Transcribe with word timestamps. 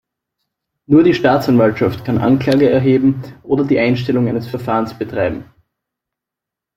Nur 0.87 1.03
die 1.03 1.13
Staatsanwaltschaft 1.13 2.03
kann 2.05 2.17
Anklage 2.17 2.67
erheben 2.67 3.21
oder 3.43 3.63
die 3.63 3.77
Einstellung 3.77 4.27
eines 4.27 4.47
Verfahrens 4.47 4.97
betreiben. 4.97 5.45